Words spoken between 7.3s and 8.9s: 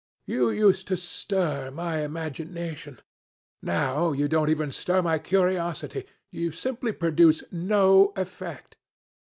no effect.